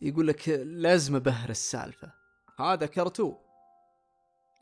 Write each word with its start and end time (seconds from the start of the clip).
يقول 0.00 0.26
لك 0.26 0.48
لازم 0.48 1.16
أبهر 1.16 1.50
السالفة. 1.50 2.12
هذا 2.58 2.86
كرتو. 2.86 3.34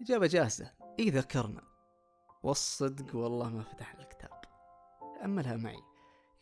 إجابة 0.00 0.27
جاهزة. 0.27 0.72
إي 1.00 1.11
ذكرنا. 1.11 1.62
والصدق 2.43 3.16
والله 3.16 3.48
ما 3.48 3.62
فتح 3.62 3.95
الكتاب. 3.95 4.41
أملها 5.25 5.57
معي. 5.57 5.82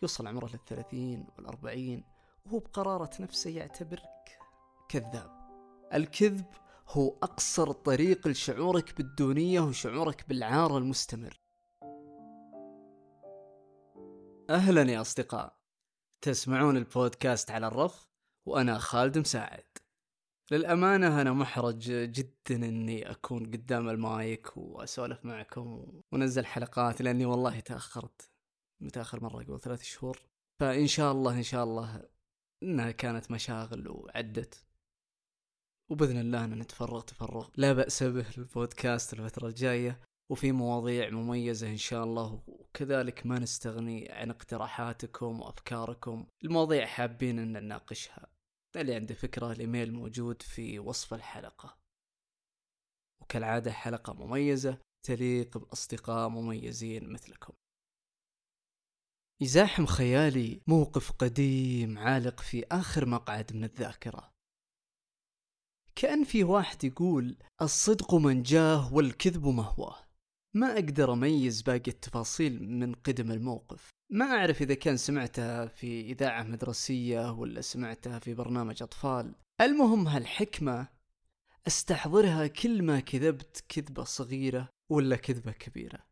يوصل 0.03 0.27
عمره 0.27 0.47
للثلاثين 0.47 1.27
والأربعين 1.37 2.05
وهو 2.47 2.59
بقرارة 2.59 3.11
نفسه 3.21 3.51
يعتبرك 3.51 4.39
كذاب. 4.89 5.31
الكذب 5.95 6.47
هو 6.89 7.09
أقصر 7.23 7.73
طريق 7.73 8.29
لشعورك 8.29 8.97
بالدونية 8.97 9.61
وشعورك 9.61 10.29
بالعار 10.29 10.79
المستمر. 10.79 11.41
أهلا 14.51 14.93
يا 14.93 15.01
أصدقاء. 15.01 15.57
تسمعون 16.21 16.77
البودكاست 16.77 17.51
على 17.51 17.67
الرف. 17.67 18.12
وأنا 18.47 18.79
خالد 18.79 19.19
مساعد. 19.19 19.65
للأمانة 20.51 21.21
أنا 21.21 21.33
محرج 21.33 21.93
جدا 21.93 22.57
إني 22.57 23.11
أكون 23.11 23.47
قدام 23.47 23.89
المايك 23.89 24.57
وأسولف 24.57 25.25
معكم 25.25 26.01
ونزل 26.13 26.47
حلقات 26.47 27.03
لأني 27.03 27.27
والله 27.27 27.61
تأخرت. 27.61 28.31
متأخر 28.81 29.23
مرة 29.23 29.45
قبل 29.45 29.61
ثلاث 29.61 29.83
شهور. 29.83 30.19
فإن 30.61 30.87
شاء 30.87 31.13
الله 31.13 31.37
إن 31.37 31.43
شاء 31.43 31.65
الله 31.65 32.09
إنها 32.63 32.91
كانت 32.91 33.31
مشاغل 33.31 33.89
وعدت. 33.89 34.65
وبإذن 35.91 36.21
الله 36.21 36.45
أن 36.45 36.59
نتفرغ 36.59 37.01
تفرغ. 37.01 37.49
لا 37.57 37.73
بأس 37.73 38.03
به 38.03 38.27
البودكاست 38.39 39.13
الفترة 39.13 39.49
الجاية 39.49 40.01
وفي 40.31 40.53
مواضيع 40.53 41.11
مميزة 41.11 41.69
إن 41.69 41.77
شاء 41.77 42.05
الله 42.05 42.43
وكذلك 42.47 43.27
ما 43.27 43.39
نستغني 43.39 44.13
عن 44.13 44.31
اقتراحاتكم 44.31 45.41
وأفكاركم. 45.41 46.27
المواضيع 46.45 46.87
حابين 46.87 47.39
أن 47.39 47.53
نناقشها. 47.53 48.32
اللي 48.81 48.95
عنده 48.95 49.15
فكرة 49.15 49.53
الإيميل 49.53 49.93
موجود 49.93 50.43
في 50.43 50.79
وصف 50.79 51.15
الحلقة. 51.15 51.79
وكالعادة 53.23 53.73
حلقة 53.73 54.13
مميزة 54.13 54.79
تليق 55.07 55.59
بأصدقاء 55.59 56.29
مميزين 56.29 57.13
مثلكم. 57.13 57.53
يزاحم 59.43 59.87
خيالي 59.87 60.63
موقف 60.67 61.13
قديم 61.13 61.99
عالق 61.99 62.41
في 62.41 62.65
آخر 62.65 63.07
مقعد 63.07 63.57
من 63.57 63.65
الذاكرة. 63.65 64.33
كأن 65.95 66.25
في 66.25 66.45
واحد 66.45 66.85
يقول 66.85 67.37
الصدق 67.63 68.15
من 68.15 68.43
جاه 68.43 68.95
والكذب 68.95 69.47
مهواه. 69.47 70.07
ما 70.55 70.73
أقدر 70.73 71.13
أميز 71.13 71.63
باقي 71.63 71.91
التفاصيل 71.91 72.63
من 72.63 72.95
قدم 72.95 73.31
الموقف. 73.31 73.92
ما 74.13 74.25
أعرف 74.25 74.63
إذا 74.63 74.75
كان 74.75 74.97
سمعتها 74.97 75.67
في 75.67 76.01
إذاعة 76.01 76.43
مدرسية 76.43 77.33
ولا 77.33 77.61
سمعتها 77.61 78.19
في 78.19 78.35
برنامج 78.35 78.83
أطفال. 78.83 79.35
المهم 79.61 80.09
هالحكمة 80.09 80.89
أستحضرها 81.67 82.47
كل 82.47 82.83
ما 82.83 83.01
كذبت 83.01 83.65
كذبة 83.69 84.05
صغيرة 84.05 84.69
ولا 84.91 85.17
كذبة 85.17 85.53
كبيرة. 85.53 86.07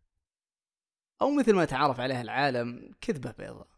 أو 1.22 1.30
مثل 1.30 1.54
ما 1.54 1.64
تعرف 1.64 2.00
عليها 2.00 2.20
العالم 2.20 2.94
كذبة 3.00 3.30
بيضاء 3.30 3.68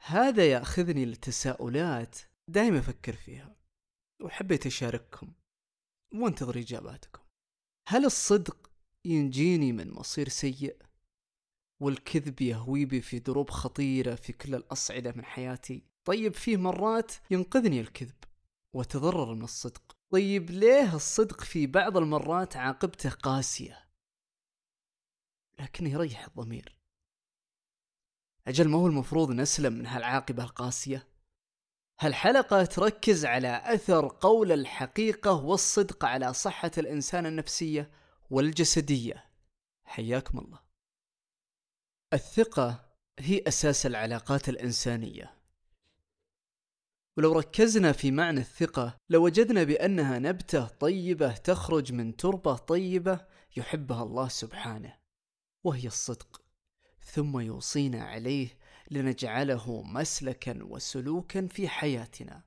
هذا 0.00 0.46
يأخذني 0.46 1.06
لتساؤلات 1.06 2.18
دائما 2.48 2.78
أفكر 2.78 3.12
فيها 3.12 3.56
وحبيت 4.22 4.66
أشارككم 4.66 5.32
وأنتظر 6.14 6.58
إجاباتكم. 6.58 7.22
هل 7.88 8.04
الصدق 8.04 8.70
ينجيني 9.04 9.72
من 9.72 9.90
مصير 9.90 10.28
سيء؟ 10.28 10.76
والكذب 11.84 12.40
يهوي 12.40 12.84
بي 12.84 13.00
في 13.00 13.18
دروب 13.18 13.50
خطيرة 13.50 14.14
في 14.14 14.32
كل 14.32 14.54
الأصعدة 14.54 15.12
من 15.12 15.24
حياتي. 15.24 15.82
طيب 16.04 16.34
فيه 16.34 16.56
مرات 16.56 17.12
ينقذني 17.30 17.80
الكذب 17.80 18.24
وتضرر 18.72 19.34
من 19.34 19.42
الصدق. 19.44 19.96
طيب 20.10 20.50
ليه 20.50 20.94
الصدق 20.94 21.40
في 21.40 21.66
بعض 21.66 21.96
المرات 21.96 22.56
عاقبته 22.56 23.10
قاسية؟ 23.10 23.84
لكنه 25.60 25.90
يريح 25.90 26.26
الضمير. 26.26 26.76
أجل 28.46 28.68
ما 28.68 28.78
هو 28.78 28.86
المفروض 28.86 29.30
نسلم 29.30 29.72
من 29.72 29.86
هالعاقبة 29.86 30.44
القاسية؟ 30.44 31.08
هالحلقة 32.00 32.64
تركز 32.64 33.24
على 33.24 33.62
أثر 33.74 34.08
قول 34.08 34.52
الحقيقة 34.52 35.32
والصدق 35.32 36.04
على 36.04 36.32
صحة 36.32 36.70
الإنسان 36.78 37.26
النفسية 37.26 37.90
والجسدية. 38.30 39.24
حياكم 39.84 40.38
الله. 40.38 40.63
الثقة 42.14 42.84
هي 43.18 43.42
أساس 43.48 43.86
العلاقات 43.86 44.48
الإنسانية. 44.48 45.34
ولو 47.16 47.32
ركزنا 47.32 47.92
في 47.92 48.10
معنى 48.10 48.40
الثقة 48.40 48.96
لوجدنا 49.10 49.62
بأنها 49.64 50.18
نبتة 50.18 50.66
طيبة 50.66 51.32
تخرج 51.32 51.92
من 51.92 52.16
تربة 52.16 52.56
طيبة 52.56 53.26
يحبها 53.56 54.02
الله 54.02 54.28
سبحانه 54.28 54.98
وهي 55.64 55.86
الصدق. 55.86 56.42
ثم 57.00 57.38
يوصينا 57.38 58.04
عليه 58.04 58.58
لنجعله 58.90 59.82
مسلكا 59.82 60.62
وسلوكا 60.62 61.46
في 61.46 61.68
حياتنا 61.68 62.42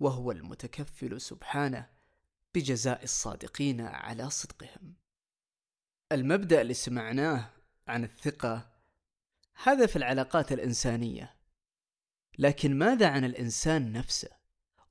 وهو 0.00 0.30
المتكفل 0.32 1.20
سبحانه 1.20 1.90
بجزاء 2.54 3.04
الصادقين 3.04 3.80
على 3.80 4.30
صدقهم. 4.30 4.94
المبدأ 6.12 6.60
اللي 6.60 6.74
سمعناه 6.74 7.55
عن 7.86 8.04
الثقة 8.04 8.68
هذا 9.62 9.86
في 9.86 9.96
العلاقات 9.96 10.52
الإنسانية. 10.52 11.36
لكن 12.38 12.78
ماذا 12.78 13.08
عن 13.08 13.24
الإنسان 13.24 13.92
نفسه؟ 13.92 14.30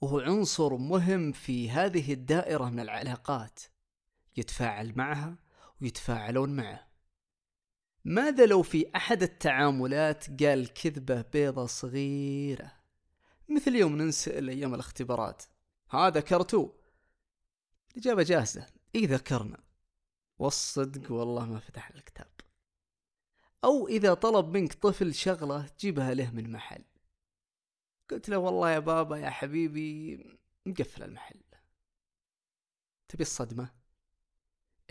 وهو 0.01 0.19
عنصر 0.19 0.77
مهم 0.77 1.31
في 1.31 1.69
هذه 1.71 2.13
الدائرة 2.13 2.69
من 2.69 2.79
العلاقات. 2.79 3.59
يتفاعل 4.37 4.93
معها 4.95 5.37
ويتفاعلون 5.81 6.55
معه. 6.55 6.87
ماذا 8.05 8.45
لو 8.45 8.61
في 8.61 8.91
أحد 8.95 9.23
التعاملات 9.23 10.43
قال 10.43 10.73
كذبة 10.73 11.21
بيضة 11.21 11.65
صغيرة؟ 11.65 12.71
مثل 13.49 13.75
يوم 13.75 13.95
ننسال 13.95 14.49
أيام 14.49 14.73
الاختبارات. 14.73 15.43
هذا 15.89 16.19
كرتو. 16.19 16.71
الإجابة 17.91 18.23
جاهزة. 18.23 18.67
إي 18.95 19.05
ذكرنا. 19.05 19.57
والصدق 20.39 21.11
والله 21.11 21.45
ما 21.45 21.59
فتح 21.59 21.89
الكتاب. 21.89 22.34
أو 23.65 23.87
إذا 23.87 24.13
طلب 24.13 24.57
منك 24.57 24.73
طفل 24.73 25.13
شغلة 25.13 25.69
جيبها 25.79 26.13
له 26.13 26.31
من 26.31 26.51
محل. 26.51 26.83
قلت 28.09 28.29
له 28.29 28.37
والله 28.37 28.71
يا 28.71 28.79
بابا 28.79 29.17
يا 29.17 29.29
حبيبي 29.29 30.23
مقفل 30.65 31.03
المحل. 31.03 31.41
تبي 33.07 33.23
الصدمة؟ 33.23 33.69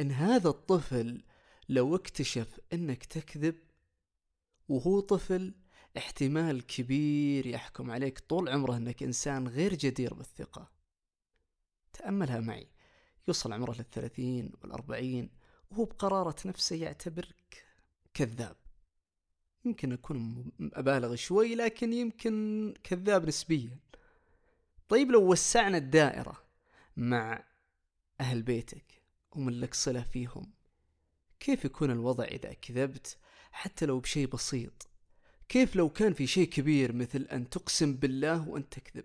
إن 0.01 0.11
هذا 0.11 0.49
الطفل 0.49 1.25
لو 1.69 1.97
اكتشف 1.97 2.61
إنك 2.73 3.05
تكذب 3.05 3.57
وهو 4.69 5.01
طفل 5.01 5.55
احتمال 5.97 6.67
كبير 6.67 7.47
يحكم 7.47 7.91
عليك 7.91 8.19
طول 8.19 8.49
عمره 8.49 8.77
إنك 8.77 9.03
إنسان 9.03 9.49
غير 9.49 9.75
جدير 9.75 10.15
بالثقة. 10.15 10.71
تأملها 11.93 12.41
معي. 12.41 12.69
يوصل 13.29 13.53
عمره 13.53 13.73
للثلاثين 13.73 14.53
والأربعين 14.63 15.31
وهو 15.71 15.85
بقرارة 15.85 16.37
نفسه 16.47 16.77
يعتبرك 16.77 17.67
كذاب. 18.15 18.64
يمكن 19.65 19.93
أكون 19.93 20.53
أبالغ 20.61 21.15
شوي 21.15 21.55
لكن 21.55 21.93
يمكن 21.93 22.75
كذاب 22.83 23.27
نسبيا. 23.27 23.79
طيب 24.89 25.11
لو 25.11 25.31
وسعنا 25.33 25.79
الدائرة 25.79 26.45
مع 26.97 27.45
أهل 28.21 28.43
بيتك 28.43 29.03
ومن 29.33 29.61
لك 29.61 29.75
صلة 29.75 30.03
فيهم 30.03 30.53
كيف 31.41 31.65
يكون 31.65 31.91
الوضع 31.91 32.25
إذا 32.25 32.53
كذبت 32.53 33.19
حتى 33.53 33.87
لو 33.87 34.01
بشيء 34.01 34.27
بسيط؟ 34.27 34.89
كيف 35.49 35.77
لو 35.77 35.89
كان 35.89 36.13
في 36.13 36.27
شيء 36.27 36.49
كبير 36.49 36.93
مثل 36.93 37.23
أن 37.23 37.51
تقسم 37.51 37.95
بالله 37.95 38.49
وأن 38.49 38.69
تكذب؟ 38.69 39.05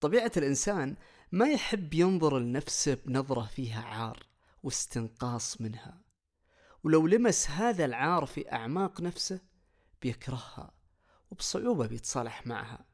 طبيعة 0.00 0.32
الإنسان 0.36 0.96
ما 1.32 1.48
يحب 1.48 1.94
ينظر 1.94 2.38
لنفسه 2.38 2.94
بنظرة 2.94 3.46
فيها 3.46 3.82
عار 3.82 4.26
واستنقاص 4.62 5.60
منها. 5.60 6.00
ولو 6.84 7.06
لمس 7.06 7.50
هذا 7.50 7.84
العار 7.84 8.26
في 8.26 8.52
أعماق 8.52 9.00
نفسه 9.00 9.40
بيكرهها 10.02 10.70
وبصعوبة 11.30 11.86
بيتصالح 11.86 12.46
معها. 12.46 12.86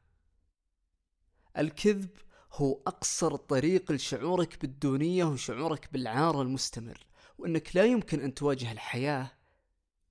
الكذب 1.57 2.09
هو 2.53 2.81
أقصر 2.87 3.35
طريق 3.35 3.91
لشعورك 3.91 4.61
بالدونية 4.61 5.23
وشعورك 5.23 5.93
بالعار 5.93 6.41
المستمر 6.41 7.05
وأنك 7.37 7.75
لا 7.75 7.85
يمكن 7.85 8.19
أن 8.19 8.33
تواجه 8.33 8.71
الحياة 8.71 9.31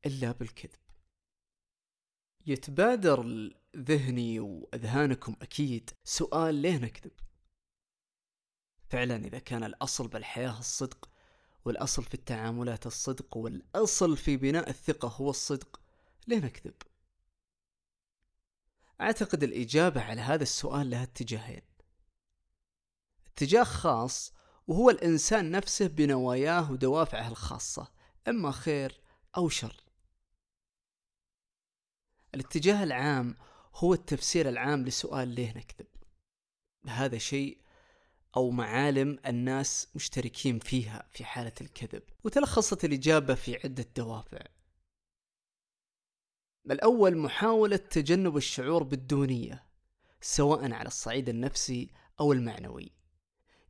إلا 0.07 0.33
بالكذب. 0.33 0.79
يتبادر 2.47 3.51
ذهني 3.77 4.41
وأذهانكم 4.41 5.37
أكيد 5.43 5.91
سؤال 6.05 6.55
ليه 6.55 6.77
نكذب؟ 6.77 7.13
فعلا 8.89 9.17
إذا 9.17 9.39
كان 9.39 9.65
الأصل 9.65 10.09
بالحياة 10.09 10.59
الصدق 10.59 11.11
والأصل 11.65 12.05
في 12.05 12.15
التعاملات 12.15 12.87
الصدق 12.87 13.37
والأصل 13.37 14.17
في 14.17 14.37
بناء 14.37 14.71
الثقة 14.71 15.09
هو 15.09 15.31
الصدق. 15.31 15.81
ليه 16.27 16.39
نكذب؟ 16.39 16.75
أعتقد 19.01 19.43
الإجابة 19.43 20.03
على 20.03 20.21
هذا 20.21 20.43
السؤال 20.43 20.91
لها 20.91 21.03
اتجاهين. 21.03 21.63
اتجاه 23.27 23.65
خاص 23.65 24.33
وهو 24.67 24.91
الإنسان 24.91 25.51
نفسه 25.51 25.87
بنواياه 25.87 26.73
ودوافعه 26.73 27.29
الخاصة 27.29 27.89
إما 28.29 28.51
خير 28.51 29.01
أو 29.37 29.49
شر. 29.49 29.85
الاتجاه 32.35 32.83
العام 32.83 33.35
هو 33.75 33.95
التفسير 33.95 34.49
العام 34.49 34.85
لسؤال 34.85 35.29
ليه 35.29 35.51
نكذب؟ 35.51 35.87
هذا 36.87 37.19
شيء 37.19 37.59
أو 38.37 38.51
معالم 38.51 39.19
الناس 39.27 39.89
مشتركين 39.95 40.59
فيها 40.59 41.07
في 41.11 41.25
حالة 41.25 41.53
الكذب. 41.61 42.03
وتلخصت 42.25 42.85
الإجابة 42.85 43.35
في 43.35 43.57
عدة 43.65 43.87
دوافع. 43.97 44.41
الأول 46.71 47.17
محاولة 47.17 47.77
تجنب 47.77 48.37
الشعور 48.37 48.83
بالدونية 48.83 49.67
سواء 50.21 50.73
على 50.73 50.87
الصعيد 50.87 51.29
النفسي 51.29 51.91
أو 52.21 52.33
المعنوي. 52.33 52.93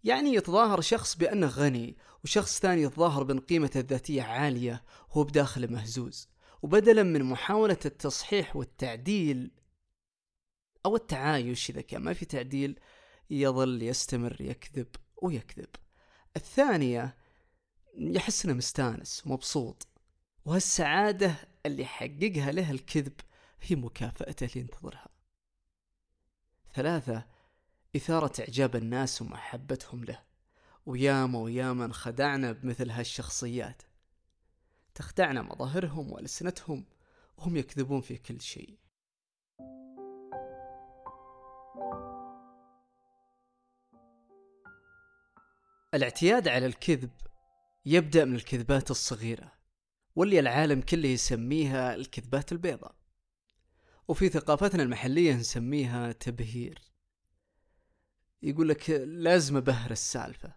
يعني 0.05 0.35
يتظاهر 0.35 0.81
شخص 0.81 1.17
بأنه 1.17 1.47
غني 1.47 1.97
وشخص 2.25 2.61
ثاني 2.61 2.83
يتظاهر 2.83 3.23
بأن 3.23 3.41
قيمته 3.41 3.81
الذاتية 3.81 4.23
عالية 4.23 4.85
وهو 5.11 5.25
بداخله 5.25 5.67
مهزوز. 5.67 6.29
وبدلا 6.63 7.03
من 7.03 7.25
محاولة 7.25 7.79
التصحيح 7.85 8.57
والتعديل 8.57 9.51
أو 10.87 10.97
التعايش 10.97 11.71
إذا 11.71 11.81
كان 11.81 12.03
ما 12.03 12.13
في 12.13 12.25
تعديل 12.25 12.81
يظل 13.31 13.83
يستمر 13.83 14.41
يكذب 14.41 14.89
ويكذب. 15.23 15.69
الثانية 16.37 17.17
يحس 17.97 18.45
إنه 18.45 18.55
مستانس 18.55 19.27
ومبسوط 19.27 19.87
وهالسعادة 20.45 21.35
اللي 21.67 21.83
يحققها 21.83 22.53
له 22.53 22.71
الكذب 22.71 23.21
هي 23.63 23.77
مكافأته 23.77 24.45
اللي 24.45 24.61
ينتظرها. 24.61 25.09
ثلاثة 26.75 27.27
إثارة 27.97 28.41
إعجاب 28.41 28.77
الناس 28.77 29.23
ومحبتهم 29.23 30.05
له. 30.05 30.23
وياما 30.87 31.39
وياما 31.39 31.85
انخدعنا 31.85 32.53
بمثل 32.53 32.91
هالشخصيات. 32.91 33.83
تخدعنا 34.95 35.43
مظاهرهم 35.43 36.13
وألسنتهم 36.13 36.85
وهم 37.37 37.57
يكذبون 37.57 38.01
في 38.01 38.17
كل 38.17 38.41
شيء. 38.41 38.79
الاعتياد 45.95 46.49
على 46.49 46.67
الكذب 46.67 47.11
يبدأ 47.87 48.25
من 48.25 48.35
الكذبات 48.35 48.91
الصغيرة 48.91 49.53
واللي 50.17 50.41
العالم 50.41 50.81
كله 50.81 51.09
يسميها 51.09 51.95
الكذبات 51.95 52.53
البيضاء. 52.53 52.95
وفي 54.09 54.29
ثقافتنا 54.29 54.83
المحلية 54.83 55.35
نسميها 55.35 56.13
تبهير. 56.13 56.79
يقول 58.43 58.69
لك 58.69 58.91
لازم 58.91 59.57
أبهر 59.57 59.91
السالفة. 59.91 60.55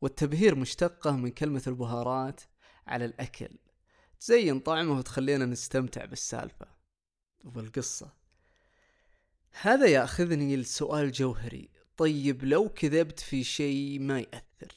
والتبهير 0.00 0.54
مشتقة 0.54 1.10
من 1.16 1.30
كلمة 1.30 1.62
البهارات 1.66 2.40
على 2.86 3.04
الأكل. 3.04 3.58
تزين 4.20 4.60
طعمه 4.60 4.98
وتخلينا 4.98 5.46
نستمتع 5.46 6.04
بالسالفة 6.04 6.66
وبالقصة 7.44 8.12
هذا 9.60 9.86
يأخذني 9.86 10.56
لسؤال 10.56 11.12
جوهري. 11.12 11.83
طيب 11.96 12.44
لو 12.44 12.68
كذبت 12.68 13.20
في 13.20 13.44
شيء 13.44 14.00
ما 14.00 14.20
يأثر. 14.20 14.74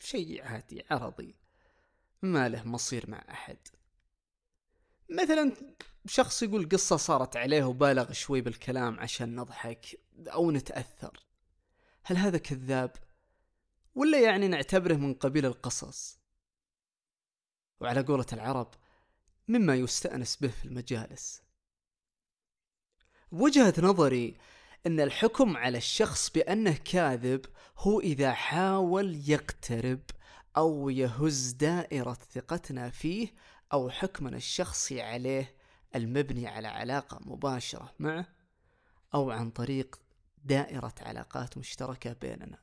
شيء 0.00 0.42
عادي 0.42 0.84
عرضي. 0.90 1.34
ما 2.22 2.48
له 2.48 2.64
مصير 2.64 3.10
مع 3.10 3.24
أحد. 3.30 3.58
مثلا 5.10 5.56
شخص 6.06 6.42
يقول 6.42 6.68
قصة 6.68 6.96
صارت 6.96 7.36
عليه 7.36 7.64
وبالغ 7.64 8.12
شوي 8.12 8.40
بالكلام 8.40 9.00
عشان 9.00 9.36
نضحك 9.36 10.00
أو 10.26 10.50
نتأثر. 10.50 11.26
هل 12.02 12.16
هذا 12.16 12.38
كذاب؟ 12.38 12.96
ولا 13.94 14.20
يعني 14.20 14.48
نعتبره 14.48 14.94
من 14.94 15.14
قبيل 15.14 15.46
القصص؟ 15.46 16.18
وعلى 17.80 18.00
قولة 18.00 18.26
العرب 18.32 18.74
مما 19.48 19.76
يستأنس 19.76 20.36
به 20.36 20.48
في 20.48 20.64
المجالس. 20.64 21.42
وجهة 23.32 23.74
نظري 23.78 24.36
أن 24.86 25.00
الحكم 25.00 25.56
على 25.56 25.78
الشخص 25.78 26.30
بأنه 26.30 26.72
كاذب 26.72 27.46
هو 27.78 28.00
إذا 28.00 28.32
حاول 28.32 29.30
يقترب 29.30 30.00
أو 30.56 30.90
يهز 30.90 31.52
دائرة 31.52 32.18
ثقتنا 32.32 32.90
فيه 32.90 33.34
أو 33.72 33.90
حكمنا 33.90 34.36
الشخصي 34.36 35.02
عليه 35.02 35.54
المبني 35.94 36.46
على 36.46 36.68
علاقة 36.68 37.20
مباشرة 37.20 37.94
معه 37.98 38.26
أو 39.14 39.30
عن 39.30 39.50
طريق 39.50 40.00
دائرة 40.44 40.94
علاقات 41.00 41.58
مشتركة 41.58 42.12
بيننا. 42.12 42.58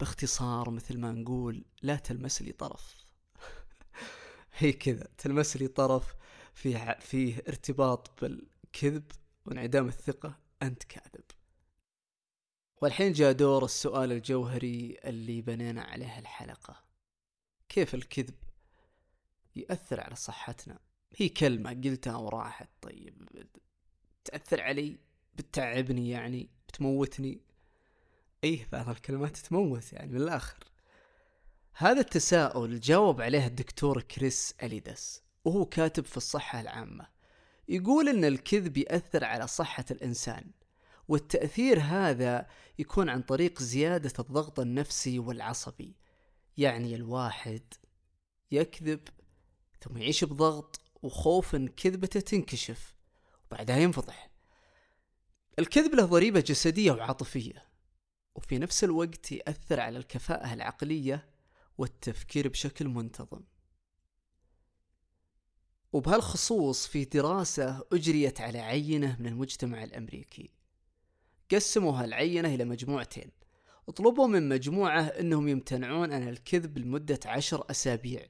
باختصار 0.00 0.70
مثل 0.70 0.98
ما 0.98 1.12
نقول 1.12 1.64
لا 1.82 1.96
تلمس 1.96 2.42
لي 2.42 2.52
طرف. 2.52 2.94
هي 4.58 4.72
كذا 4.72 5.08
تلمس 5.18 5.56
لي 5.56 5.68
طرف 5.68 6.14
فيه 6.54 6.98
فيه 7.00 7.42
ارتباط 7.48 8.10
بالكذب 8.20 9.12
وانعدام 9.46 9.88
الثقة 9.88 10.43
أنت 10.66 10.84
كاذب. 10.84 11.24
والحين 12.82 13.12
جاء 13.12 13.32
دور 13.32 13.64
السؤال 13.64 14.12
الجوهري 14.12 14.98
اللي 15.04 15.42
بنينا 15.42 15.82
عليه 15.82 16.18
الحلقة. 16.18 16.84
كيف 17.68 17.94
الكذب 17.94 18.34
يأثر 19.56 20.00
على 20.00 20.16
صحتنا؟ 20.16 20.78
هي 21.16 21.28
كلمة 21.28 21.70
قلتها 21.70 22.16
وراحت. 22.16 22.68
طيب 22.82 23.28
تأثر 24.24 24.60
علي؟ 24.60 24.98
بتعبني 25.34 26.10
يعني؟ 26.10 26.50
بتموتني؟ 26.68 27.40
إيه 28.44 28.68
بعض 28.72 28.88
الكلمات 28.88 29.36
تموت 29.36 29.92
يعني 29.92 30.12
من 30.12 30.16
الآخر. 30.16 30.64
هذا 31.76 32.00
التساؤل 32.00 32.80
جاوب 32.80 33.20
عليه 33.20 33.46
الدكتور 33.46 34.02
كريس 34.02 34.54
أليدس 34.62 35.22
وهو 35.44 35.66
كاتب 35.66 36.04
في 36.04 36.16
الصحة 36.16 36.60
العامة. 36.60 37.13
يقول 37.68 38.08
إن 38.08 38.24
الكذب 38.24 38.76
يأثر 38.76 39.24
على 39.24 39.46
صحة 39.46 39.84
الإنسان 39.90 40.50
والتأثير 41.08 41.80
هذا 41.80 42.46
يكون 42.78 43.08
عن 43.08 43.22
طريق 43.22 43.62
زيادة 43.62 44.12
الضغط 44.18 44.60
النفسي 44.60 45.18
والعصبي. 45.18 45.96
يعني 46.56 46.94
الواحد 46.94 47.74
يكذب 48.50 49.00
ثم 49.80 49.96
يعيش 49.96 50.24
بضغط 50.24 50.80
وخوف 51.02 51.54
إن 51.54 51.68
كذبته 51.68 52.20
تنكشف 52.20 52.94
وبعدها 53.46 53.76
ينفضح. 53.76 54.30
الكذب 55.58 55.94
له 55.94 56.04
ضريبة 56.04 56.40
جسدية 56.40 56.92
وعاطفية 56.92 57.64
وفي 58.34 58.58
نفس 58.58 58.84
الوقت 58.84 59.32
يأثر 59.32 59.80
على 59.80 59.98
الكفاءة 59.98 60.54
العقلية 60.54 61.28
والتفكير 61.78 62.48
بشكل 62.48 62.88
منتظم. 62.88 63.40
وبهالخصوص 65.94 66.86
في 66.86 67.04
دراسة 67.04 67.84
أجريت 67.92 68.40
على 68.40 68.58
عينة 68.58 69.16
من 69.20 69.26
المجتمع 69.26 69.84
الأمريكي. 69.84 70.50
قسموا 71.52 71.92
هالعينة 71.92 72.54
إلى 72.54 72.64
مجموعتين. 72.64 73.30
اطلبوا 73.88 74.26
من 74.26 74.48
مجموعة 74.48 75.02
أنهم 75.02 75.48
يمتنعون 75.48 76.12
عن 76.12 76.28
الكذب 76.28 76.78
لمدة 76.78 77.20
عشر 77.26 77.64
أسابيع. 77.70 78.26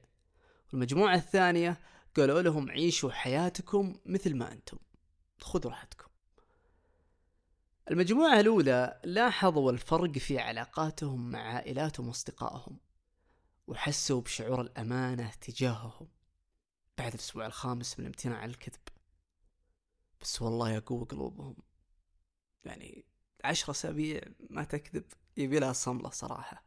والمجموعة 0.73 1.15
الثانية 1.15 1.79
قالوا 2.15 2.41
لهم 2.41 2.71
عيشوا 2.71 3.11
حياتكم 3.11 3.95
مثل 4.05 4.35
ما 4.35 4.51
أنتم. 4.51 4.77
خذوا 5.41 5.71
راحتكم. 5.71 6.07
المجموعة 7.91 8.39
الأولى 8.39 8.99
لاحظوا 9.03 9.71
الفرق 9.71 10.17
في 10.17 10.39
علاقاتهم 10.39 11.31
مع 11.31 11.39
عائلاتهم 11.39 12.07
وأصدقائهم 12.07 12.77
وحسوا 13.67 14.21
بشعور 14.21 14.61
الأمانة 14.61 15.31
تجاههم. 15.41 16.07
بعد 16.97 17.13
الأسبوع 17.13 17.45
الخامس 17.45 17.99
من 17.99 18.05
الامتناع 18.05 18.37
عن 18.37 18.49
الكذب. 18.49 18.81
بس 20.21 20.41
والله 20.41 20.71
يقوى 20.71 21.05
قلوبهم. 21.05 21.55
يعني 22.65 23.05
عشر 23.43 23.71
أسابيع 23.71 24.21
ما 24.49 24.63
تكذب 24.63 25.03
يبي 25.37 25.59
لها 25.59 25.73
صملة 25.73 26.09
صراحة. 26.09 26.63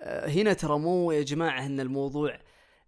آه، 0.00 0.28
هنا 0.28 0.52
ترى 0.52 0.78
مو 0.78 1.12
يا 1.12 1.22
جماعة 1.22 1.66
إن 1.66 1.80
الموضوع 1.80 2.40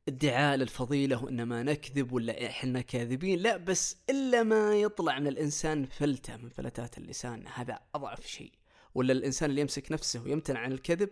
ادعاء 0.08 0.56
للفضيلة 0.56 1.24
وان 1.24 1.42
ما 1.42 1.62
نكذب 1.62 2.12
ولا 2.12 2.46
إحنا 2.46 2.80
كاذبين. 2.80 3.38
لا 3.38 3.56
بس 3.56 3.96
إلا 4.10 4.42
ما 4.42 4.74
يطلع 4.76 5.18
من 5.18 5.26
الإنسان 5.26 5.86
فلتة 5.86 6.36
من 6.36 6.48
فلتات 6.48 6.98
اللسان. 6.98 7.46
هذا 7.54 7.80
أضعف 7.94 8.26
شيء. 8.26 8.52
ولا 8.94 9.12
الإنسان 9.12 9.50
اللي 9.50 9.60
يمسك 9.60 9.92
نفسه 9.92 10.22
ويمتنع 10.22 10.60
عن 10.60 10.72
الكذب 10.72 11.10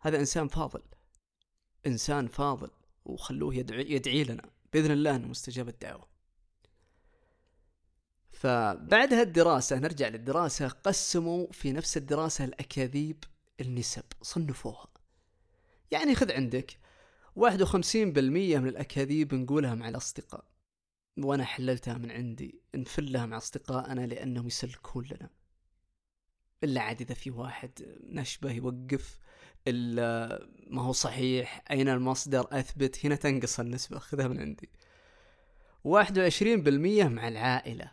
هذا 0.00 0.18
إنسان 0.18 0.48
فاضل. 0.48 0.82
إنسان 1.86 2.28
فاضل 2.28 2.70
وخلوه 3.04 3.54
يدعي, 3.54 3.92
يدعي 3.92 4.24
لنا. 4.24 4.57
بإذن 4.72 4.90
الله 4.90 5.16
أنه 5.16 5.28
مستجاب 5.28 5.68
الدعوة. 5.68 6.08
فبعد 8.32 9.14
هالدراسة 9.14 9.78
نرجع 9.78 10.08
للدراسة. 10.08 10.68
قسموا 10.68 11.46
في 11.52 11.72
نفس 11.72 11.96
الدراسة 11.96 12.44
الأكاذيب 12.44 13.24
النسب 13.60 14.04
صنفوها. 14.22 14.86
يعني 15.90 16.14
خذ 16.14 16.32
عندك 16.32 16.78
واحد 17.36 17.62
وخمسين 17.62 18.12
بالمية 18.12 18.58
من 18.58 18.68
الأكاذيب 18.68 19.34
نقولها 19.34 19.74
مع 19.74 19.88
الأصدقاء. 19.88 20.44
وأنا 21.18 21.44
حللتها 21.44 21.98
من 21.98 22.10
عندي 22.10 22.62
نفلها 22.74 23.26
مع 23.26 23.36
أصدقائنا 23.36 24.06
لأنهم 24.06 24.46
يسلكون 24.46 25.04
لنا. 25.04 25.30
إلا 26.64 26.80
عاد 26.80 27.00
إذا 27.00 27.14
في 27.14 27.30
واحد 27.30 27.98
نشبه 28.02 28.52
يوقف 28.52 29.18
ما 29.66 30.82
هو 30.82 30.92
صحيح 30.92 31.64
أين 31.70 31.88
المصدر؟ 31.88 32.46
أثبت. 32.52 33.06
هنا 33.06 33.14
تنقص 33.14 33.60
النسبة 33.60 33.98
خذها 33.98 34.28
من 34.28 34.40
عندي. 34.40 34.70
واحد 35.84 36.18
وعشرين 36.18 36.62
بالمية 36.62 37.04
مع 37.04 37.28
العائلة. 37.28 37.92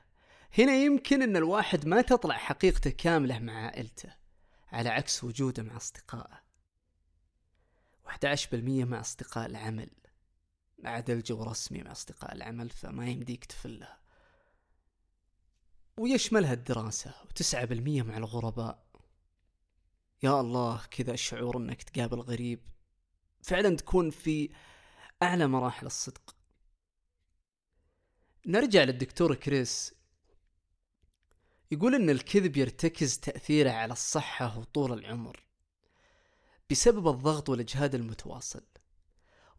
هنا 0.58 0.76
يمكن 0.76 1.22
أن 1.22 1.38
الواحد 1.38 1.88
ما 1.88 2.02
تطلع 2.02 2.36
حقيقته 2.36 2.90
كاملة 2.90 3.40
مع 3.40 3.54
عائلته 3.54 4.14
على 4.72 4.90
عكس 4.90 5.24
وجوده 5.24 5.64
مع 5.64 5.78
أصدقائه. 5.78 6.42
11% 8.06 8.86
مع 8.86 9.00
أصدقاء 9.00 9.46
العمل. 9.46 9.90
عاد 10.84 11.10
الجو 11.10 11.44
رسمي 11.44 11.84
مع 11.84 11.92
أصدقاء 11.92 12.34
العمل 12.36 12.70
فما 12.70 13.08
يمديك 13.08 13.46
تفلها 13.46 14.00
ويشملها 15.98 16.54
الدراسة 16.54 17.14
وتسعة 17.26 17.66
بالمية 17.66 18.04
مع 18.04 18.18
الغرباء. 18.18 18.85
يا 20.26 20.42
الله 20.42 20.82
كذا 20.92 21.14
الشعور 21.14 21.58
إنك 21.58 21.84
تقابل 21.84 22.20
غريب. 22.20 22.60
فعلا 23.42 23.76
تكون 23.76 24.10
في 24.10 24.50
أعلى 25.24 25.48
مراحل 25.48 25.86
الصدق. 25.86 26.36
نرجع 28.46 28.84
للدكتور 28.84 29.36
كريس. 29.36 29.94
يقول 31.72 31.96
إن 31.96 32.10
الكذب 32.10 32.58
يرتكز 32.58 33.18
تأثيره 33.18 33.72
على 33.72 33.94
الصحة 33.94 34.60
وطول 34.60 34.94
العمر 34.94 35.44
بسبب 36.70 37.08
الضغط 37.08 37.50
والإجهاد 37.50 37.96
المتواصل. 37.96 38.64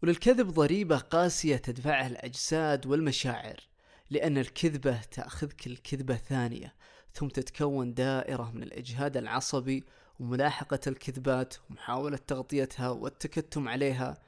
وللكذب 0.03 0.47
ضريبة 0.51 0.99
قاسية 0.99 1.57
تدفعها 1.57 2.07
الأجساد 2.07 2.87
والمشاعر 2.87 3.61
لأن 4.11 4.39
الكذبة 4.39 5.01
تأخذك 5.03 5.67
الكذبة 5.67 6.17
ثانية 6.17 6.75
ثم 7.13 7.29
تتكون 7.29 7.95
دائرة 7.95 8.51
من 8.51 8.63
الإجهاد 8.63 9.17
العصبي 9.17 9.85
وملاحقة 10.21 10.81
الكذبات 10.87 11.55
ومحاولة 11.71 12.17
تغطيتها 12.17 12.91
والتكتم 12.91 13.69
عليها 13.69 14.19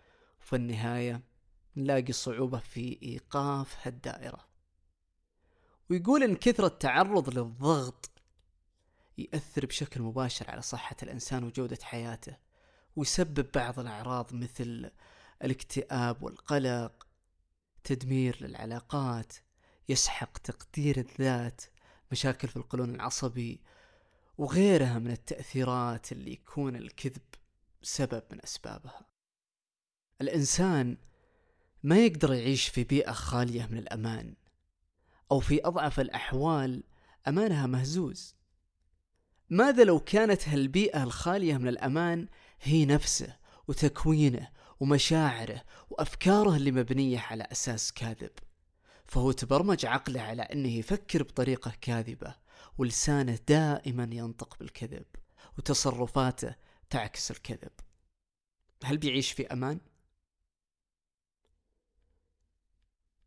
وفي 0.40 0.56
النهاية 0.56 1.22
نلاقي 1.76 2.12
صعوبة 2.12 2.58
في 2.58 2.98
إيقاف 3.02 3.76
هالدائرة. 3.82 4.48
ويقول 5.90 6.22
إن 6.22 6.36
كثرة 6.36 6.66
التعرض 6.66 7.38
للضغط 7.38 8.10
يأثر 9.18 9.66
بشكل 9.66 10.02
مباشر 10.02 10.50
على 10.50 10.62
صحة 10.62 10.96
الإنسان 11.02 11.44
وجودة 11.44 11.78
حياته 11.82 12.36
ويسبب 12.96 13.46
بعض 13.54 13.78
الأعراض 13.78 14.34
مثل 14.34 14.90
الاكتئاب 15.44 16.22
والقلق 16.22 17.06
تدمير 17.84 18.36
للعلاقات 18.40 19.32
يسحق 19.88 20.38
تقدير 20.38 20.98
الذات 20.98 21.62
مشاكل 22.12 22.48
في 22.48 22.56
القولون 22.56 22.94
العصبي 22.94 23.60
وغيرها 24.38 24.98
من 24.98 25.10
التأثيرات 25.10 26.12
اللي 26.12 26.32
يكون 26.32 26.76
الكذب 26.76 27.22
سبب 27.82 28.22
من 28.32 28.38
أسبابها. 28.44 29.06
الإنسان 30.20 30.96
ما 31.82 31.98
يقدر 31.98 32.32
يعيش 32.32 32.68
في 32.68 32.84
بيئة 32.84 33.12
خالية 33.12 33.66
من 33.66 33.78
الأمان 33.78 34.34
أو 35.30 35.40
في 35.40 35.66
أضعف 35.66 36.00
الأحوال 36.00 36.84
أمانها 37.28 37.66
مهزوز. 37.66 38.34
ماذا 39.50 39.84
لو 39.84 40.00
كانت 40.00 40.48
هالبيئة 40.48 41.02
الخالية 41.02 41.56
من 41.56 41.68
الأمان 41.68 42.28
هي 42.62 42.86
نفسه 42.86 43.36
وتكوينه 43.68 44.48
ومشاعره 44.80 45.62
وأفكاره 45.90 46.56
اللي 46.56 46.72
مبنية 46.72 47.18
على 47.18 47.44
أساس 47.52 47.92
كاذب؟ 47.92 48.32
فهو 49.06 49.32
تبرمج 49.32 49.86
عقله 49.86 50.20
على 50.20 50.42
أنه 50.42 50.68
يفكر 50.68 51.22
بطريقة 51.22 51.72
كاذبة 51.80 52.34
ولسانه 52.78 53.38
دائما 53.48 54.08
ينطق 54.12 54.58
بالكذب 54.58 55.06
وتصرفاته 55.58 56.54
تعكس 56.90 57.30
الكذب 57.30 57.72
هل 58.84 58.98
بيعيش 58.98 59.32
في 59.32 59.46
أمان؟ 59.46 59.80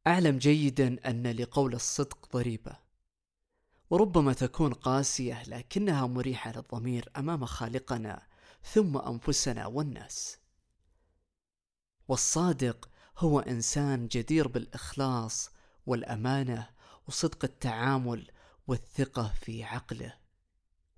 أعلم 0.07 0.37
جيدا 0.37 1.09
أن 1.09 1.27
لقول 1.27 1.73
الصدق 1.73 2.29
ضريبة 2.33 2.77
وربما 3.89 4.33
تكون 4.33 4.73
قاسية 4.73 5.43
لكنها 5.43 6.07
مريحة 6.07 6.51
للضمير 6.51 7.09
أمام 7.17 7.45
خالقنا 7.45 8.27
ثم 8.63 8.97
أنفسنا 8.97 9.67
والناس 9.67 10.37
والصادق 12.07 12.89
هو 13.17 13.39
إنسان 13.39 14.07
جدير 14.07 14.47
بالإخلاص 14.47 15.49
والأمانة 15.85 16.69
وصدق 17.07 17.43
التعامل 17.45 18.31
والثقة 18.67 19.33
في 19.41 19.63
عقله 19.63 20.13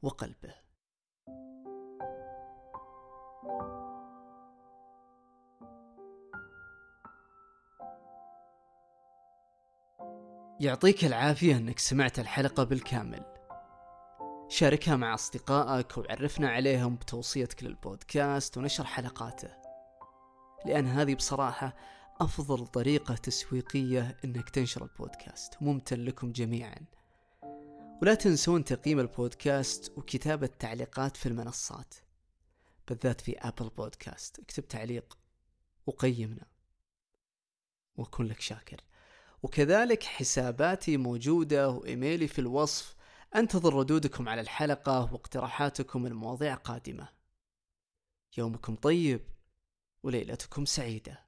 وقلبه. 0.02 0.64
يعطيك 10.60 11.06
العافية 11.06 11.58
أنك 11.58 11.80
سمعت 11.80 12.20
الحلقة 12.20 12.64
بالكامل. 12.64 13.26
شاركها 14.50 14.96
مع 14.96 15.14
أصدقائك 15.14 15.98
وعرفنا 15.98 16.50
عليهم 16.50 16.96
بتوصيتك 16.96 17.64
للبودكاست 17.64 18.58
ونشر 18.58 18.84
حلقاته. 18.84 19.50
لأن 20.66 20.86
هذه 20.86 21.16
بصراحة 21.16 21.76
أفضل 22.22 22.68
طريقة 22.68 23.16
تسويقية 23.16 24.18
أنك 24.26 24.50
تنشر 24.50 24.84
البودكاست. 24.84 25.58
ممتن 25.62 26.00
لكم 26.00 26.32
جميعا. 26.32 26.86
ولا 28.02 28.14
تنسون 28.16 28.64
تقييم 28.64 29.00
البودكاست 29.00 29.98
وكتابة 29.98 30.48
تعليقات 30.48 31.18
في 31.18 31.26
المنصات. 31.26 31.94
بالذات 32.88 33.22
في 33.22 33.40
أبل 33.40 33.70
بودكاست 33.70 34.40
اكتب 34.40 34.68
تعليق 34.68 35.18
وقيمنا. 35.86 36.46
وأكون 37.96 38.28
لك 38.28 38.40
شاكر. 38.42 38.82
وكذلك 39.44 40.04
حساباتي 40.04 40.98
موجودة 40.98 41.70
وإيميلي 41.70 42.28
في 42.28 42.40
الوصف. 42.40 42.96
أنتظر 43.36 43.74
ردودكم 43.74 44.30
على 44.30 44.42
الحلقة 44.42 45.14
واقتراحاتكم 45.14 46.06
المواضيع 46.06 46.56
قادمة. 46.56 47.10
يومكم 48.38 48.76
طيب 48.76 49.22
وليلتكم 50.04 50.66
سعيدة. 50.66 51.23